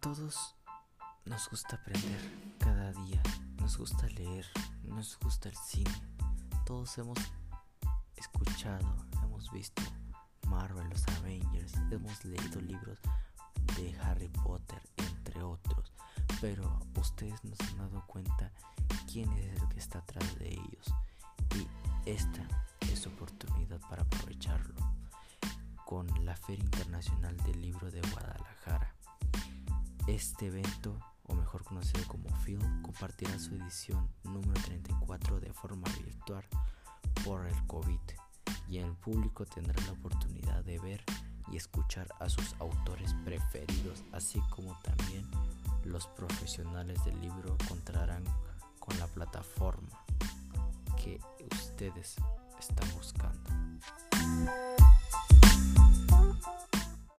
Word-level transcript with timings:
todos 0.00 0.54
nos 1.24 1.48
gusta 1.50 1.76
aprender 1.76 2.56
cada 2.58 2.92
día, 2.92 3.20
nos 3.60 3.76
gusta 3.76 4.06
leer, 4.08 4.46
nos 4.84 5.18
gusta 5.18 5.48
el 5.48 5.56
cine. 5.56 5.90
Todos 6.64 6.96
hemos 6.98 7.18
escuchado, 8.16 8.94
hemos 9.24 9.50
visto 9.50 9.82
Marvel, 10.46 10.88
los 10.88 11.06
Avengers, 11.08 11.74
hemos 11.90 12.24
leído 12.24 12.60
libros 12.60 12.98
de 13.76 13.98
Harry 14.00 14.28
Potter, 14.28 14.80
entre 14.96 15.42
otros. 15.42 15.92
Pero 16.40 16.80
ustedes 16.96 17.42
no 17.44 17.54
se 17.56 17.64
han 17.64 17.78
dado 17.78 18.04
cuenta 18.06 18.52
quién 19.10 19.32
es 19.32 19.60
el 19.60 19.68
que 19.68 19.78
está 19.80 19.98
atrás 19.98 20.38
de 20.38 20.48
ellos. 20.48 20.94
Y 21.56 21.66
esta 22.08 22.46
es 22.80 23.06
oportunidad 23.06 23.80
para 23.88 24.02
aprovecharlo 24.02 24.76
con 25.84 26.06
la 26.24 26.36
Feria 26.36 26.64
Internacional 26.64 27.36
del. 27.38 27.57
Este 30.08 30.46
evento, 30.46 30.98
o 31.24 31.34
mejor 31.34 31.64
conocido 31.64 32.02
como 32.08 32.34
FIL, 32.36 32.58
compartirá 32.80 33.38
su 33.38 33.54
edición 33.54 34.08
número 34.24 34.58
34 34.62 35.38
de 35.38 35.52
forma 35.52 35.86
virtual 36.02 36.46
por 37.26 37.46
el 37.46 37.66
COVID 37.66 38.00
y 38.70 38.78
el 38.78 38.90
público 38.92 39.44
tendrá 39.44 39.74
la 39.84 39.92
oportunidad 39.92 40.64
de 40.64 40.78
ver 40.78 41.04
y 41.52 41.58
escuchar 41.58 42.08
a 42.20 42.30
sus 42.30 42.54
autores 42.58 43.12
preferidos, 43.22 44.02
así 44.12 44.40
como 44.48 44.80
también 44.80 45.30
los 45.84 46.06
profesionales 46.06 47.04
del 47.04 47.20
libro 47.20 47.58
contarán 47.68 48.24
con 48.78 48.98
la 48.98 49.08
plataforma 49.08 50.06
que 50.96 51.20
ustedes 51.52 52.16
están 52.58 52.90
buscando. 52.94 53.57